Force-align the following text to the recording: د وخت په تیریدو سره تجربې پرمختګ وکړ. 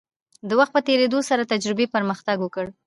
د 0.49 0.51
وخت 0.59 0.71
په 0.73 0.81
تیریدو 0.87 1.19
سره 1.29 1.49
تجربې 1.53 1.85
پرمختګ 1.95 2.37
وکړ. 2.41 2.65